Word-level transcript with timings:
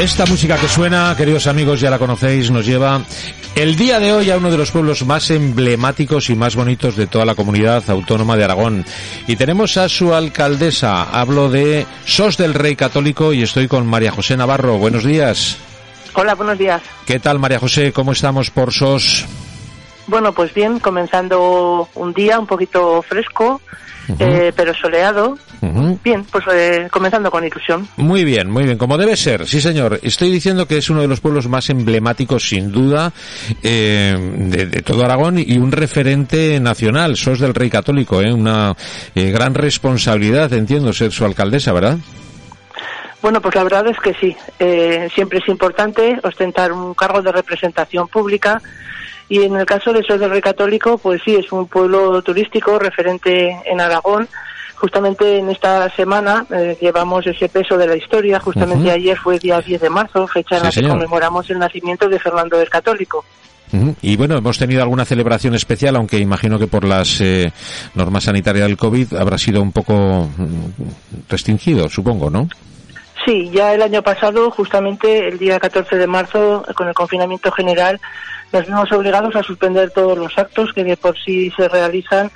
Esta 0.00 0.24
música 0.24 0.56
que 0.56 0.66
suena, 0.66 1.14
queridos 1.14 1.46
amigos, 1.46 1.78
ya 1.78 1.90
la 1.90 1.98
conocéis, 1.98 2.50
nos 2.50 2.64
lleva 2.64 3.04
el 3.54 3.76
día 3.76 4.00
de 4.00 4.14
hoy 4.14 4.30
a 4.30 4.38
uno 4.38 4.50
de 4.50 4.56
los 4.56 4.70
pueblos 4.70 5.04
más 5.04 5.30
emblemáticos 5.30 6.30
y 6.30 6.34
más 6.34 6.56
bonitos 6.56 6.96
de 6.96 7.06
toda 7.06 7.26
la 7.26 7.34
comunidad 7.34 7.84
autónoma 7.90 8.34
de 8.34 8.44
Aragón. 8.44 8.86
Y 9.26 9.36
tenemos 9.36 9.76
a 9.76 9.90
su 9.90 10.14
alcaldesa, 10.14 11.02
hablo 11.02 11.50
de 11.50 11.86
Sos 12.06 12.38
del 12.38 12.54
Rey 12.54 12.76
Católico 12.76 13.34
y 13.34 13.42
estoy 13.42 13.68
con 13.68 13.86
María 13.86 14.10
José 14.10 14.38
Navarro. 14.38 14.78
Buenos 14.78 15.04
días. 15.04 15.58
Hola, 16.14 16.34
buenos 16.34 16.56
días. 16.56 16.80
¿Qué 17.04 17.20
tal, 17.20 17.38
María 17.38 17.58
José? 17.58 17.92
¿Cómo 17.92 18.12
estamos 18.12 18.50
por 18.50 18.72
Sos? 18.72 19.26
Bueno, 20.10 20.32
pues 20.32 20.52
bien, 20.52 20.80
comenzando 20.80 21.88
un 21.94 22.12
día 22.12 22.40
un 22.40 22.46
poquito 22.48 23.00
fresco, 23.00 23.60
eh, 24.18 24.52
pero 24.56 24.74
soleado. 24.74 25.38
Bien, 26.02 26.24
pues 26.24 26.44
eh, 26.52 26.88
comenzando 26.90 27.30
con 27.30 27.44
ilusión. 27.44 27.86
Muy 27.96 28.24
bien, 28.24 28.50
muy 28.50 28.64
bien, 28.64 28.76
como 28.76 28.98
debe 28.98 29.14
ser, 29.16 29.46
sí 29.46 29.60
señor. 29.60 30.00
Estoy 30.02 30.32
diciendo 30.32 30.66
que 30.66 30.78
es 30.78 30.90
uno 30.90 31.02
de 31.02 31.06
los 31.06 31.20
pueblos 31.20 31.46
más 31.46 31.70
emblemáticos, 31.70 32.48
sin 32.48 32.72
duda, 32.72 33.12
eh, 33.62 34.16
de, 34.18 34.66
de 34.66 34.82
todo 34.82 35.04
Aragón 35.04 35.38
y 35.38 35.58
un 35.58 35.70
referente 35.70 36.58
nacional. 36.58 37.16
Sos 37.16 37.38
del 37.38 37.54
Rey 37.54 37.70
Católico, 37.70 38.20
¿eh? 38.20 38.32
una 38.32 38.74
eh, 39.14 39.30
gran 39.30 39.54
responsabilidad, 39.54 40.52
entiendo, 40.52 40.92
ser 40.92 41.12
su 41.12 41.24
alcaldesa, 41.24 41.72
¿verdad? 41.72 41.98
Bueno, 43.22 43.40
pues 43.40 43.54
la 43.54 43.62
verdad 43.62 43.86
es 43.86 43.98
que 43.98 44.14
sí. 44.14 44.36
Eh, 44.58 45.08
siempre 45.14 45.38
es 45.38 45.48
importante 45.48 46.18
ostentar 46.24 46.72
un 46.72 46.94
cargo 46.94 47.22
de 47.22 47.30
representación 47.30 48.08
pública. 48.08 48.60
Y 49.30 49.44
en 49.44 49.54
el 49.54 49.64
caso 49.64 49.92
de 49.92 50.02
Sos 50.02 50.18
del 50.18 50.28
Rey 50.28 50.40
Católico, 50.40 50.98
pues 50.98 51.22
sí, 51.24 51.36
es 51.36 51.52
un 51.52 51.68
pueblo 51.68 52.20
turístico 52.20 52.80
referente 52.80 53.56
en 53.64 53.80
Aragón. 53.80 54.28
Justamente 54.74 55.38
en 55.38 55.48
esta 55.50 55.88
semana 55.94 56.44
eh, 56.50 56.76
llevamos 56.80 57.24
ese 57.28 57.48
peso 57.48 57.78
de 57.78 57.86
la 57.86 57.96
historia. 57.96 58.40
Justamente 58.40 58.90
ayer 58.90 59.16
fue 59.16 59.38
día 59.38 59.60
10 59.60 59.82
de 59.82 59.88
marzo, 59.88 60.26
fecha 60.26 60.56
en 60.56 60.72
Sí, 60.72 60.80
la 60.80 60.88
que 60.88 60.92
conmemoramos 60.92 61.48
el 61.48 61.60
nacimiento 61.60 62.08
de 62.08 62.18
Fernando 62.18 62.60
el 62.60 62.68
Católico. 62.68 63.24
Y 64.02 64.16
bueno, 64.16 64.36
hemos 64.36 64.58
tenido 64.58 64.82
alguna 64.82 65.04
celebración 65.04 65.54
especial, 65.54 65.94
aunque 65.94 66.18
imagino 66.18 66.58
que 66.58 66.66
por 66.66 66.82
las 66.82 67.20
eh, 67.20 67.52
normas 67.94 68.24
sanitarias 68.24 68.66
del 68.66 68.76
COVID 68.76 69.14
habrá 69.14 69.38
sido 69.38 69.62
un 69.62 69.70
poco 69.70 70.28
mm, 70.36 71.28
restringido, 71.28 71.88
supongo, 71.88 72.30
¿no? 72.30 72.48
Sí, 73.24 73.50
ya 73.50 73.74
el 73.74 73.82
año 73.82 74.02
pasado, 74.02 74.50
justamente 74.50 75.28
el 75.28 75.38
día 75.38 75.60
14 75.60 75.96
de 75.96 76.06
marzo, 76.06 76.64
con 76.74 76.88
el 76.88 76.94
confinamiento 76.94 77.52
general, 77.52 78.00
nos 78.52 78.66
vimos 78.66 78.90
obligados 78.92 79.36
a 79.36 79.42
suspender 79.42 79.90
todos 79.90 80.16
los 80.16 80.36
actos 80.38 80.72
que 80.72 80.84
de 80.84 80.96
por 80.96 81.18
sí 81.18 81.50
se 81.56 81.68
realizan, 81.68 82.30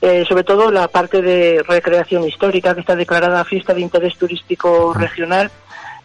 eh, 0.00 0.24
sobre 0.28 0.44
todo 0.44 0.70
la 0.70 0.86
parte 0.88 1.22
de 1.22 1.62
recreación 1.66 2.24
histórica, 2.24 2.74
que 2.74 2.80
está 2.80 2.94
declarada 2.94 3.44
fiesta 3.44 3.74
de 3.74 3.80
interés 3.80 4.16
turístico 4.16 4.94
regional, 4.94 5.50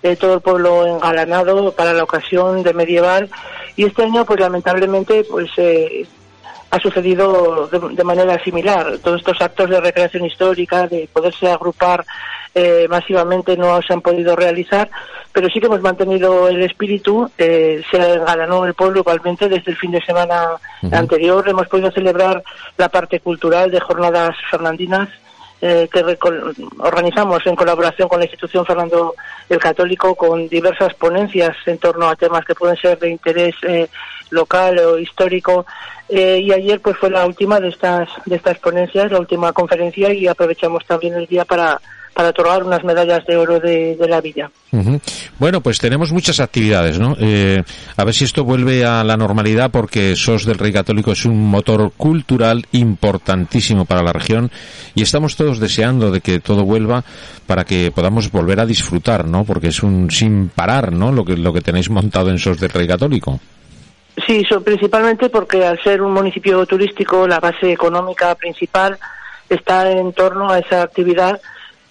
eh, 0.01 0.15
todo 0.15 0.35
el 0.35 0.41
pueblo 0.41 0.87
engalanado 0.87 1.71
para 1.73 1.93
la 1.93 2.03
ocasión 2.03 2.63
de 2.63 2.73
medieval. 2.73 3.29
Y 3.75 3.85
este 3.85 4.03
año, 4.03 4.25
pues 4.25 4.39
lamentablemente, 4.39 5.23
pues 5.29 5.49
eh, 5.57 6.07
ha 6.69 6.79
sucedido 6.79 7.67
de, 7.67 7.79
de 7.95 8.03
manera 8.03 8.43
similar. 8.43 8.97
Todos 9.03 9.19
estos 9.19 9.41
actos 9.41 9.69
de 9.69 9.79
recreación 9.79 10.25
histórica, 10.25 10.87
de 10.87 11.07
poderse 11.11 11.51
agrupar 11.51 12.05
eh, 12.55 12.87
masivamente, 12.89 13.57
no 13.57 13.81
se 13.81 13.93
han 13.93 14.01
podido 14.01 14.35
realizar, 14.35 14.89
pero 15.31 15.49
sí 15.49 15.59
que 15.59 15.65
hemos 15.65 15.81
mantenido 15.81 16.47
el 16.47 16.61
espíritu. 16.63 17.29
eh, 17.37 17.81
se 17.89 17.97
engalanó 17.97 18.65
el 18.65 18.73
pueblo 18.73 18.99
igualmente 18.99 19.49
desde 19.49 19.71
el 19.71 19.77
fin 19.77 19.91
de 19.91 20.01
semana 20.05 20.51
anterior. 20.91 21.47
Hemos 21.47 21.67
podido 21.67 21.91
celebrar 21.91 22.43
la 22.77 22.89
parte 22.89 23.19
cultural 23.19 23.71
de 23.71 23.79
jornadas 23.79 24.35
fernandinas. 24.51 25.09
Eh, 25.65 25.87
que 25.89 26.03
organizamos 26.79 27.41
en 27.47 27.55
colaboración 27.55 28.09
con 28.09 28.19
la 28.19 28.25
institución 28.25 28.65
Fernando 28.65 29.15
el 29.47 29.59
Católico 29.59 30.13
con 30.13 30.49
diversas 30.49 30.93
ponencias 30.95 31.55
en 31.65 31.77
torno 31.77 32.09
a 32.09 32.17
temas 32.17 32.43
que 32.43 32.53
pueden 32.53 32.75
ser 32.75 32.99
de 32.99 33.09
interés 33.09 33.55
eh, 33.61 33.87
local 34.29 34.77
o 34.79 34.99
histórico. 34.99 35.65
Eh, 36.09 36.39
y 36.41 36.51
ayer 36.51 36.81
pues 36.81 36.97
fue 36.97 37.09
la 37.09 37.25
última 37.25 37.61
de 37.61 37.69
estas 37.69 38.09
de 38.25 38.35
estas 38.35 38.59
ponencias 38.59 39.09
la 39.09 39.21
última 39.21 39.53
conferencia 39.53 40.11
y 40.13 40.27
aprovechamos 40.27 40.85
también 40.85 41.13
el 41.13 41.27
día 41.27 41.45
para 41.45 41.79
para 42.13 42.29
otorgar 42.29 42.63
unas 42.63 42.83
medallas 42.83 43.25
de 43.25 43.35
oro 43.37 43.59
de, 43.59 43.95
de 43.95 44.07
la 44.07 44.21
villa. 44.21 44.49
Bueno, 45.39 45.61
pues 45.61 45.79
tenemos 45.79 46.11
muchas 46.11 46.39
actividades, 46.39 46.99
¿no? 46.99 47.15
Eh, 47.19 47.63
a 47.97 48.03
ver 48.03 48.13
si 48.13 48.23
esto 48.23 48.43
vuelve 48.43 48.85
a 48.85 49.03
la 49.03 49.17
normalidad 49.17 49.71
porque 49.71 50.15
SOS 50.15 50.45
del 50.45 50.57
Rey 50.57 50.71
Católico 50.71 51.11
es 51.11 51.25
un 51.25 51.47
motor 51.49 51.91
cultural 51.97 52.65
importantísimo 52.71 53.85
para 53.85 54.03
la 54.03 54.13
región 54.13 54.51
y 54.95 55.01
estamos 55.03 55.35
todos 55.35 55.59
deseando 55.59 56.11
de 56.11 56.21
que 56.21 56.39
todo 56.39 56.63
vuelva 56.63 57.03
para 57.47 57.63
que 57.65 57.91
podamos 57.93 58.31
volver 58.31 58.59
a 58.59 58.65
disfrutar, 58.65 59.25
¿no? 59.27 59.43
Porque 59.43 59.67
es 59.67 59.83
un 59.83 60.09
sin 60.09 60.49
parar, 60.49 60.91
¿no? 60.91 61.11
Lo 61.11 61.23
que, 61.25 61.35
lo 61.37 61.53
que 61.53 61.61
tenéis 61.61 61.89
montado 61.89 62.29
en 62.29 62.39
SOS 62.39 62.59
del 62.59 62.69
Rey 62.69 62.87
Católico. 62.87 63.39
Sí, 64.27 64.43
so- 64.47 64.61
principalmente 64.61 65.29
porque 65.29 65.65
al 65.65 65.81
ser 65.83 66.01
un 66.01 66.13
municipio 66.13 66.65
turístico, 66.65 67.27
la 67.27 67.39
base 67.39 67.71
económica 67.71 68.33
principal 68.35 68.97
está 69.49 69.91
en 69.91 70.13
torno 70.13 70.49
a 70.49 70.59
esa 70.59 70.83
actividad 70.83 71.39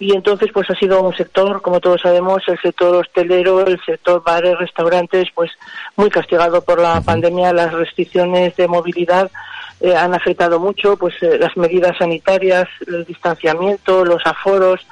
y 0.03 0.11
entonces 0.11 0.49
pues 0.53 0.69
ha 0.69 0.75
sido 0.75 1.01
un 1.01 1.15
sector, 1.15 1.61
como 1.61 1.79
todos 1.79 2.01
sabemos, 2.01 2.43
el 2.47 2.59
sector 2.59 2.95
hostelero, 2.95 3.65
el 3.65 3.79
sector 3.85 4.21
bares, 4.23 4.57
restaurantes, 4.57 5.29
pues 5.33 5.51
muy 5.95 6.09
castigado 6.09 6.61
por 6.61 6.81
la 6.81 6.99
pandemia, 7.01 7.53
las 7.53 7.71
restricciones 7.71 8.55
de 8.57 8.67
movilidad 8.67 9.31
eh, 9.79 9.95
han 9.95 10.13
afectado 10.13 10.59
mucho, 10.59 10.97
pues 10.97 11.15
eh, 11.21 11.37
las 11.39 11.55
medidas 11.55 11.97
sanitarias, 11.97 12.67
el 12.85 13.05
distanciamiento, 13.05 14.03
los 14.03 14.25
aforos, 14.25 14.85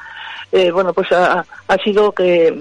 eh, 0.54 0.70
bueno, 0.72 0.94
pues 0.94 1.12
ha, 1.14 1.46
ha 1.68 1.78
sido 1.78 2.12
que, 2.12 2.54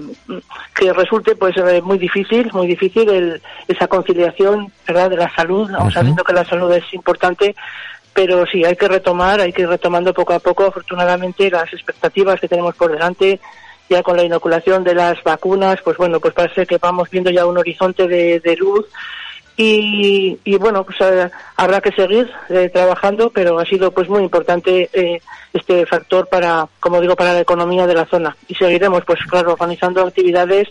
que 0.73 0.93
resulte 0.93 1.35
pues 1.35 1.55
eh, 1.57 1.81
muy 1.81 1.97
difícil, 1.97 2.49
muy 2.53 2.67
difícil 2.67 3.09
el, 3.09 3.41
esa 3.67 3.87
conciliación, 3.87 4.71
¿verdad?, 4.87 5.09
de 5.09 5.17
la 5.17 5.33
salud, 5.35 5.69
sabiendo 5.93 6.23
que 6.23 6.33
la 6.33 6.45
salud 6.45 6.71
es 6.71 6.93
importante, 6.93 7.53
pero 8.13 8.45
sí, 8.45 8.63
hay 8.65 8.75
que 8.75 8.87
retomar, 8.87 9.39
hay 9.39 9.53
que 9.53 9.63
ir 9.63 9.69
retomando 9.69 10.13
poco 10.13 10.33
a 10.33 10.39
poco, 10.39 10.65
afortunadamente, 10.65 11.49
las 11.49 11.71
expectativas 11.73 12.39
que 12.39 12.47
tenemos 12.47 12.75
por 12.75 12.91
delante, 12.91 13.39
ya 13.89 14.03
con 14.03 14.17
la 14.17 14.23
inoculación 14.23 14.83
de 14.83 14.95
las 14.95 15.21
vacunas, 15.23 15.79
pues 15.83 15.97
bueno, 15.97 16.19
pues 16.19 16.33
parece 16.33 16.65
que 16.65 16.77
vamos 16.77 17.09
viendo 17.09 17.29
ya 17.29 17.45
un 17.45 17.57
horizonte 17.57 18.07
de, 18.07 18.39
de 18.39 18.55
luz 18.55 18.85
y, 19.57 20.39
y 20.43 20.57
bueno, 20.57 20.83
pues 20.83 20.97
eh, 21.01 21.29
habrá 21.57 21.81
que 21.81 21.91
seguir 21.91 22.29
eh, 22.49 22.69
trabajando, 22.73 23.29
pero 23.29 23.59
ha 23.59 23.65
sido 23.65 23.91
pues 23.91 24.09
muy 24.09 24.23
importante 24.23 24.89
eh, 24.93 25.21
este 25.53 25.85
factor 25.85 26.27
para, 26.29 26.67
como 26.79 27.01
digo, 27.01 27.15
para 27.15 27.33
la 27.33 27.41
economía 27.41 27.85
de 27.85 27.93
la 27.93 28.05
zona. 28.05 28.35
Y 28.47 28.55
seguiremos, 28.55 29.03
pues 29.05 29.19
claro, 29.29 29.53
organizando 29.53 30.01
actividades 30.05 30.69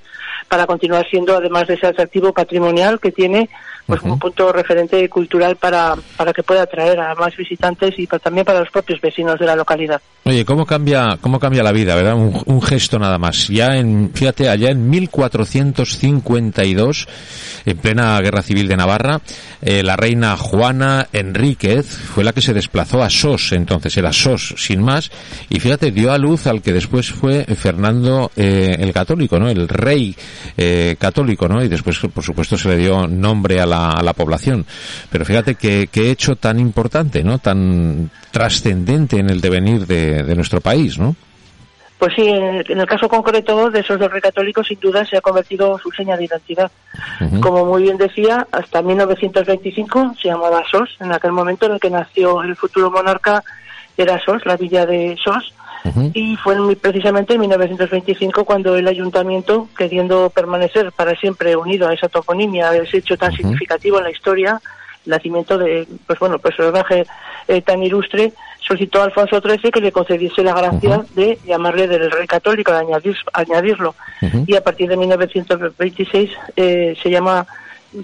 para 0.48 0.66
continuar 0.66 1.06
siendo, 1.08 1.36
además 1.36 1.68
de 1.68 1.74
ese 1.74 1.86
atractivo 1.86 2.32
patrimonial 2.32 2.98
que 2.98 3.12
tiene, 3.12 3.48
pues 3.86 4.02
un 4.02 4.18
punto 4.18 4.52
referente 4.52 5.08
cultural 5.08 5.56
para, 5.56 5.94
para 6.16 6.32
que 6.32 6.42
pueda 6.42 6.62
atraer 6.62 6.98
a 7.00 7.14
más 7.14 7.36
visitantes 7.36 7.98
y 7.98 8.06
pa- 8.06 8.18
también 8.18 8.44
para 8.44 8.60
los 8.60 8.70
propios 8.70 9.00
vecinos 9.00 9.38
de 9.38 9.47
la 9.47 9.56
localidad. 9.56 10.00
Oye, 10.30 10.44
¿cómo 10.44 10.64
cambia, 10.64 11.18
cómo 11.20 11.41
cambia 11.41 11.64
la 11.64 11.72
vida, 11.72 11.96
verdad? 11.96 12.14
Un, 12.14 12.41
un 12.46 12.62
gesto 12.62 13.00
nada 13.00 13.18
más. 13.18 13.48
Ya 13.48 13.78
en, 13.78 14.12
fíjate, 14.14 14.48
allá 14.48 14.70
en 14.70 14.88
1452, 14.88 17.08
en 17.66 17.76
plena 17.78 18.16
guerra 18.20 18.41
civil 18.41 18.68
de 18.68 18.76
Navarra, 18.76 19.20
eh, 19.60 19.82
la 19.82 19.96
reina 19.96 20.36
Juana 20.36 21.08
Enríquez 21.12 21.84
fue 21.84 22.22
la 22.22 22.32
que 22.32 22.42
se 22.42 22.54
desplazó 22.54 23.02
a 23.02 23.10
Sos, 23.10 23.50
entonces 23.50 23.97
era 23.97 24.12
Sos, 24.12 24.54
sin 24.56 24.84
más, 24.84 25.10
y 25.48 25.59
fíjate, 25.59 25.91
dio 25.91 26.12
a 26.12 26.18
luz 26.18 26.47
al 26.47 26.62
que 26.62 26.72
después 26.72 27.10
fue 27.10 27.44
Fernando 27.56 28.30
eh, 28.36 28.76
el 28.78 28.92
Católico, 28.92 29.41
¿no? 29.41 29.48
El 29.48 29.66
rey 29.66 30.15
eh, 30.56 30.94
católico, 30.97 31.48
¿no? 31.48 31.60
Y 31.60 31.66
después, 31.66 31.98
por 31.98 32.22
supuesto, 32.22 32.56
se 32.56 32.68
le 32.68 32.76
dio 32.76 33.09
nombre 33.09 33.60
a 33.60 33.66
la, 33.66 33.91
a 33.91 34.03
la 34.04 34.12
población. 34.12 34.65
Pero 35.10 35.24
fíjate 35.24 35.56
qué, 35.56 35.88
qué 35.91 36.12
hecho 36.12 36.36
tan 36.36 36.60
importante, 36.60 37.24
¿no? 37.24 37.41
Tan 37.41 38.12
trascendente 38.30 39.18
en 39.18 39.30
el 39.30 39.41
devenir 39.41 39.86
de, 39.86 40.20
de 40.25 40.34
nuestro 40.34 40.61
país, 40.61 40.99
¿no? 40.99 41.15
Pues 42.01 42.15
sí, 42.15 42.27
en 42.27 42.65
el, 42.67 42.87
caso 42.87 43.11
concreto 43.11 43.69
de 43.69 43.81
esos 43.81 44.01
del 44.01 44.11
Rey 44.11 44.22
Católico, 44.22 44.65
sin 44.65 44.81
duda 44.81 45.05
se 45.05 45.19
ha 45.19 45.21
convertido 45.21 45.78
su 45.78 45.91
seña 45.91 46.17
de 46.17 46.25
identidad. 46.25 46.71
Como 47.43 47.67
muy 47.67 47.83
bien 47.83 47.99
decía, 47.99 48.47
hasta 48.53 48.81
1925 48.81 50.15
se 50.21 50.28
llamaba 50.28 50.63
SOS. 50.71 50.97
En 51.01 51.13
aquel 51.13 51.33
momento 51.33 51.67
en 51.67 51.72
el 51.72 51.81
que 51.81 51.91
nació 51.91 52.43
el 52.43 52.57
futuro 52.57 52.91
monarca 52.91 53.45
era 53.99 54.19
SOS, 54.19 54.47
la 54.47 54.57
villa 54.57 54.87
de 54.87 55.15
SOS. 55.22 55.53
Y 56.15 56.37
fue 56.37 56.55
en 56.55 56.75
precisamente 56.77 57.34
en 57.34 57.41
1925 57.41 58.47
cuando 58.47 58.77
el 58.77 58.89
ayuntamiento, 58.89 59.69
queriendo 59.77 60.31
permanecer 60.31 60.93
para 60.93 61.15
siempre 61.17 61.55
unido 61.55 61.87
a 61.87 61.93
esa 61.93 62.09
toponimia, 62.09 62.71
a 62.71 62.77
ese 62.77 62.99
hecho 62.99 63.19
tan 63.19 63.33
significativo 63.33 63.99
en 63.99 64.05
la 64.05 64.11
historia, 64.11 64.59
el 65.05 65.11
nacimiento 65.11 65.59
de, 65.59 65.87
pues 66.07 66.19
bueno, 66.19 66.39
personaje 66.39 67.05
eh, 67.47 67.61
tan 67.61 67.83
ilustre, 67.83 68.33
solicitó 68.60 69.01
a 69.01 69.04
Alfonso 69.04 69.41
XIII 69.41 69.71
que 69.71 69.80
le 69.80 69.92
concediese 69.92 70.42
la 70.42 70.54
gracia 70.54 71.04
de 71.15 71.39
llamarle 71.45 71.89
del 71.89 72.10
rey 72.10 72.27
católico, 72.27 72.72
de 72.72 72.78
añadir, 72.78 73.16
añadirlo. 73.33 73.95
Y 74.47 74.54
a 74.54 74.62
partir 74.62 74.89
de 74.89 74.97
1926 74.97 76.30
eh, 76.57 76.97
se 77.03 77.10
llama 77.10 77.47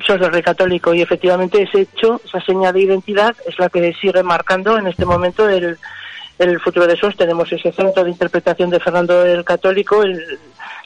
sos 0.05 0.19
del 0.19 0.33
rey 0.33 0.43
católico 0.43 0.93
y 0.93 1.03
efectivamente 1.03 1.63
ese 1.63 1.83
hecho, 1.83 2.21
esa 2.25 2.41
señal 2.41 2.75
de 2.75 2.83
identidad 2.83 3.37
es 3.47 3.59
la 3.59 3.69
que 3.69 3.93
sigue 3.95 4.23
marcando 4.23 4.77
en 4.77 4.89
este 4.89 5.05
momento 5.05 5.49
el, 5.49 5.79
el 6.39 6.61
futuro 6.61 6.87
de 6.87 6.97
SOS. 6.97 7.17
Tenemos 7.17 7.53
ese 7.53 7.71
centro 7.73 8.03
de 8.03 8.11
interpretación 8.11 8.71
de 8.71 8.81
Fernando 8.81 9.25
el 9.25 9.45
Católico, 9.45 10.03
el, 10.03 10.39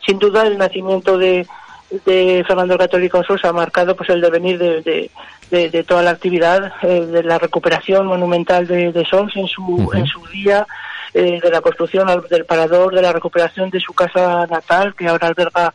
sin 0.05 0.19
duda 0.19 0.47
el 0.47 0.59
nacimiento 0.59 1.17
de, 1.17 1.47
de 1.91 2.45
Fernando 2.47 2.75
el 2.75 2.79
Católico 2.79 3.23
SOS 3.23 3.45
ha 3.45 3.53
marcado 3.53 3.97
pues 3.97 4.09
el 4.11 4.21
devenir 4.21 4.59
de, 4.59 5.11
de, 5.51 5.71
de, 5.71 5.85
toda 5.85 6.03
la 6.03 6.11
actividad, 6.11 6.73
eh, 6.83 7.07
de 7.07 7.23
la 7.23 7.39
recuperación 7.39 8.07
monumental 8.07 8.67
de, 8.67 8.93
de 8.93 9.05
SOS 9.05 9.37
en 9.37 9.47
su, 9.49 9.91
en 9.95 10.07
su 10.07 10.25
día, 10.29 10.67
eh, 11.15 11.41
de 11.43 11.51
la 11.51 11.61
construcción 11.61 12.07
del 12.29 12.45
parador, 12.45 12.95
de 12.95 13.03
la 13.03 13.13
recuperación 13.13 13.71
de 13.71 13.81
su 13.81 13.93
casa 13.93 14.47
natal, 14.47 14.95
que 14.95 15.09
ahora 15.09 15.29
alberga 15.29 15.73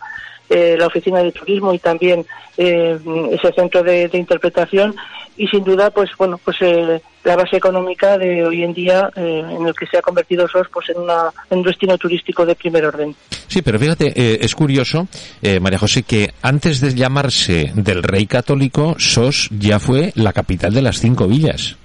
eh, 0.49 0.75
la 0.77 0.87
oficina 0.87 1.23
de 1.23 1.31
turismo 1.31 1.73
y 1.73 1.79
también 1.79 2.25
eh, 2.57 2.97
ese 3.31 3.51
centro 3.53 3.83
de, 3.83 4.09
interpretación 4.13 4.95
y 5.37 5.47
sin 5.47 5.63
duda 5.63 5.89
pues 5.89 6.11
bueno 6.17 6.37
pues 6.37 6.57
eh, 6.61 7.01
la 7.25 7.35
base 7.35 7.57
económica 7.57 8.17
de 8.17 8.45
hoy 8.45 8.63
en 8.63 8.73
día 8.73 9.09
eh, 9.15 9.43
en 9.49 9.67
el 9.67 9.73
que 9.73 9.87
se 9.87 9.97
ha 9.97 10.01
convertido 10.01 10.47
SOS 10.47 10.67
pues 10.71 10.89
en, 10.89 11.01
una, 11.01 11.31
en 11.49 11.57
un 11.57 11.63
destino 11.63 11.97
turístico 11.97 12.45
de 12.45 12.55
primer 12.55 12.85
orden. 12.85 13.15
Sí, 13.47 13.61
pero 13.61 13.79
fíjate, 13.79 14.13
eh, 14.15 14.39
es 14.41 14.55
curioso, 14.55 15.07
eh, 15.41 15.59
María 15.59 15.79
José, 15.79 16.03
que 16.03 16.33
antes 16.41 16.79
de 16.81 16.93
llamarse 16.93 17.71
del 17.73 18.03
Rey 18.03 18.27
Católico, 18.27 18.95
SOS 18.97 19.49
ya 19.57 19.79
fue 19.79 20.11
la 20.15 20.33
capital 20.33 20.73
de 20.73 20.81
las 20.83 20.99
cinco 20.99 21.27
villas. 21.27 21.77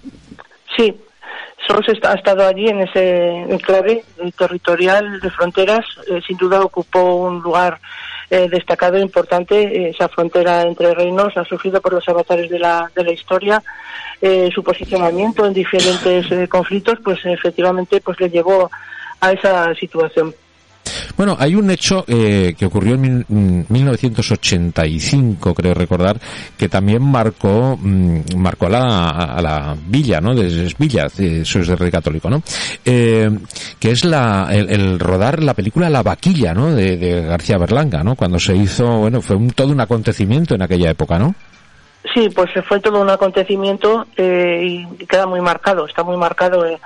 Sí, 1.70 1.76
SOS 1.76 1.88
está, 1.88 2.12
ha 2.12 2.14
estado 2.14 2.46
allí 2.46 2.68
en 2.68 2.80
ese 2.80 3.42
enclave 3.48 4.04
territorial 4.36 5.20
de 5.20 5.30
fronteras, 5.30 5.84
eh, 6.08 6.20
sin 6.26 6.36
duda 6.36 6.62
ocupó 6.62 7.16
un 7.16 7.40
lugar 7.40 7.80
eh, 8.30 8.48
destacado 8.48 8.96
e 8.96 9.00
importante. 9.00 9.62
Eh, 9.62 9.90
esa 9.90 10.08
frontera 10.08 10.62
entre 10.62 10.94
reinos 10.94 11.36
ha 11.36 11.44
sufrido 11.44 11.80
por 11.80 11.92
los 11.92 12.08
avatares 12.08 12.50
de 12.50 12.58
la, 12.58 12.90
de 12.94 13.04
la 13.04 13.12
historia. 13.12 13.62
Eh, 14.20 14.50
su 14.52 14.62
posicionamiento 14.62 15.46
en 15.46 15.52
diferentes 15.52 16.30
eh, 16.30 16.48
conflictos, 16.48 16.98
pues 17.02 17.18
efectivamente, 17.24 18.00
pues 18.00 18.20
le 18.20 18.30
llevó 18.30 18.70
a 19.20 19.32
esa 19.32 19.74
situación. 19.74 20.34
Bueno, 21.20 21.36
hay 21.38 21.54
un 21.54 21.70
hecho 21.70 22.02
eh, 22.08 22.54
que 22.56 22.64
ocurrió 22.64 22.94
en 22.94 23.02
mil, 23.02 23.66
1985, 23.68 25.52
creo 25.52 25.74
recordar, 25.74 26.18
que 26.56 26.66
también 26.70 27.02
marcó 27.02 27.76
mmm, 27.78 28.20
marcó 28.38 28.68
a 28.68 28.70
la, 28.70 29.08
a 29.10 29.42
la 29.42 29.76
villa, 29.86 30.22
¿no? 30.22 30.34
De 30.34 30.46
eso 30.46 31.58
es 31.58 31.68
de 31.68 31.76
Rey 31.76 31.90
Católico, 31.90 32.30
¿no? 32.30 32.42
Eh, 32.86 33.28
que 33.78 33.90
es 33.90 34.06
la, 34.06 34.48
el, 34.50 34.98
rodar 34.98 35.42
la 35.42 35.52
película 35.52 35.90
La 35.90 36.02
Vaquilla, 36.02 36.54
¿no? 36.54 36.74
De, 36.74 36.96
de, 36.96 37.20
García 37.20 37.58
Berlanga, 37.58 38.02
¿no? 38.02 38.16
Cuando 38.16 38.38
se 38.38 38.56
hizo, 38.56 38.86
bueno, 39.00 39.20
fue 39.20 39.36
un, 39.36 39.50
todo 39.50 39.72
un 39.72 39.80
acontecimiento 39.82 40.54
en 40.54 40.62
aquella 40.62 40.88
época, 40.88 41.18
¿no? 41.18 41.34
Sí, 42.14 42.30
pues 42.34 42.48
fue 42.66 42.80
todo 42.80 42.98
un 42.98 43.10
acontecimiento 43.10 44.06
eh, 44.16 44.86
y 44.98 45.04
queda 45.04 45.26
muy 45.26 45.42
marcado, 45.42 45.84
está 45.84 46.02
muy 46.02 46.16
marcado 46.16 46.64
eh, 46.64 46.78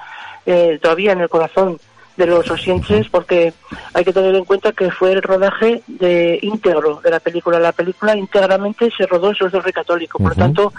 eh, 0.45 0.81
todavía 0.83 1.13
en 1.13 1.21
el 1.21 1.29
corazón 1.29 1.79
de 2.16 2.26
los 2.26 2.50
oyentes 2.50 3.08
porque 3.08 3.52
hay 3.93 4.05
que 4.05 4.12
tener 4.12 4.34
en 4.34 4.44
cuenta 4.44 4.72
que 4.72 4.90
fue 4.90 5.12
el 5.12 5.22
rodaje 5.22 5.82
de 5.87 6.38
íntegro 6.43 7.00
de 7.02 7.11
la 7.11 7.20
película. 7.20 7.58
La 7.58 7.72
película 7.72 8.16
íntegramente 8.16 8.90
se 8.96 9.06
rodó 9.06 9.28
en 9.31 9.34
SOS 9.34 9.52
del 9.52 9.62
Rey 9.62 9.72
Católico. 9.72 10.19
Por 10.19 10.28
lo 10.28 10.34
uh 10.34 10.37
-huh. 10.37 10.55
tanto, 10.55 10.72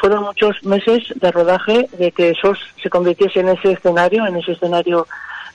fueron 0.00 0.24
muchos 0.24 0.62
meses 0.64 1.04
de 1.14 1.30
rodaje 1.30 1.88
de 1.98 2.10
que 2.10 2.34
SOS 2.34 2.58
se 2.82 2.90
convirtiese 2.90 3.40
en 3.40 3.50
ese 3.50 3.72
escenario, 3.72 4.26
en 4.26 4.36
ese 4.36 4.52
escenario 4.52 5.06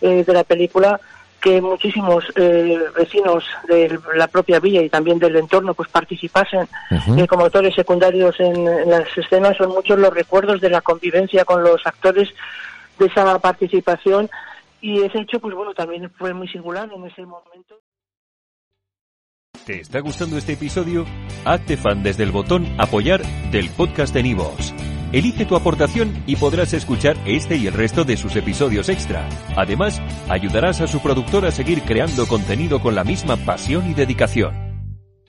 eh, 0.02 0.24
de 0.26 0.34
la 0.34 0.44
película 0.44 1.00
que 1.42 1.62
muchísimos 1.62 2.26
eh, 2.36 2.80
vecinos 2.96 3.44
de 3.68 4.00
la 4.16 4.28
propia 4.28 4.60
villa 4.60 4.82
y 4.82 4.90
también 4.90 5.20
del 5.20 5.36
entorno 5.36 5.74
pues 5.76 5.88
participasen 5.90 6.68
uh 6.90 6.96
-huh. 6.96 7.24
eh, 7.24 7.28
como 7.28 7.46
actores 7.46 7.76
secundarios 7.76 8.40
en, 8.40 8.68
en 8.68 8.90
las 8.90 9.16
escenas. 9.18 9.58
Son 9.58 9.70
muchos 9.70 10.00
los 10.00 10.14
recuerdos 10.14 10.62
de 10.62 10.70
la 10.70 10.82
convivencia 10.82 11.46
con 11.46 11.64
los 11.64 11.86
actores 11.86 12.30
de 12.98 13.06
esa 13.06 13.38
participación 13.40 14.30
y 14.82 15.02
ese 15.02 15.22
hecho, 15.22 15.40
pues 15.40 15.56
bueno, 15.56 15.74
también 15.74 16.12
fue 16.18 16.34
muy 16.34 16.48
singular 16.48 16.90
en 16.94 17.06
ese 17.06 17.26
momento. 17.26 17.80
¿Te 19.66 19.82
está 19.82 20.00
gustando 20.00 20.38
este 20.38 20.54
episodio? 20.54 21.06
Hazte 21.44 21.78
fan 21.78 22.04
desde 22.04 22.24
el 22.24 22.32
botón 22.32 22.66
apoyar 22.80 23.22
del 23.52 23.70
podcast 23.70 24.14
de 24.14 24.24
Nivos. 24.24 24.74
Elige 25.12 25.46
tu 25.46 25.56
aportación 25.56 26.24
y 26.26 26.36
podrás 26.36 26.74
escuchar 26.74 27.18
este 27.26 27.56
y 27.56 27.68
el 27.68 27.74
resto 27.74 28.04
de 28.04 28.18
sus 28.18 28.36
episodios 28.36 28.90
extra. 28.90 29.28
Además, 29.56 30.02
ayudarás 30.30 30.82
a 30.82 30.88
su 30.88 31.02
productor 31.02 31.46
a 31.46 31.52
seguir 31.52 31.82
creando 31.84 32.28
contenido 32.28 32.80
con 32.80 32.94
la 32.96 33.04
misma 33.04 33.38
pasión 33.38 33.90
y 33.90 33.94
dedicación. 33.94 34.67